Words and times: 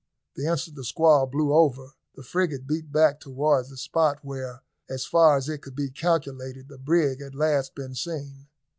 The 0.35 0.47
instant 0.47 0.75
the 0.77 0.83
squall 0.83 1.27
blew 1.27 1.53
over, 1.53 1.91
the 2.15 2.23
frigate 2.23 2.65
beat 2.65 2.91
back 2.91 3.19
towards 3.19 3.69
the 3.69 3.77
spot 3.77 4.17
where, 4.23 4.63
as 4.89 5.05
far 5.05 5.37
as 5.37 5.47
it 5.47 5.61
could 5.61 5.75
be 5.75 5.91
calculated, 5.91 6.69
the 6.69 6.79
brig 6.79 7.21
had 7.21 7.35
last 7.35 7.75
been 7.75 7.93
seen. 7.93 8.47